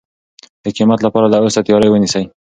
[0.63, 2.23] د قیامت لپاره له اوسه تیاری ونیسئ.